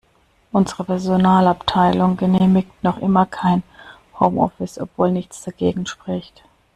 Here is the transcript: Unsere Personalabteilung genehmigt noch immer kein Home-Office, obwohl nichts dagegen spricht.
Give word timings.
Unsere 0.51 0.83
Personalabteilung 0.83 2.17
genehmigt 2.17 2.83
noch 2.83 2.97
immer 2.97 3.27
kein 3.27 3.61
Home-Office, 4.19 4.79
obwohl 4.79 5.11
nichts 5.11 5.43
dagegen 5.43 5.85
spricht. 5.85 6.41